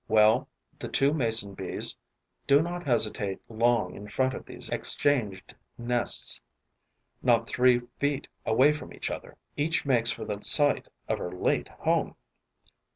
[0.07, 0.47] Well,
[0.79, 1.95] the two Mason bees
[2.47, 6.41] do not hesitate long in front of these exchanged nests,
[7.21, 9.37] not three feet away from each other.
[9.55, 12.15] Each makes for the site of her late home.